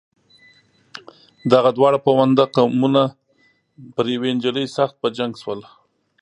[1.51, 3.03] دغه دواړه پوونده قومونه
[3.95, 5.59] پر یوې نجلۍ سخت په جنګ شول.